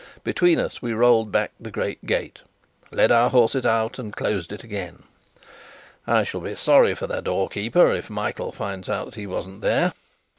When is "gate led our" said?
2.07-3.29